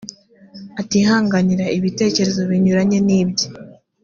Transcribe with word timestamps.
atihanganira 0.81 1.65
ibitekerezo 1.77 2.41
binyuranye 2.49 2.97
n’ibye 3.07 3.47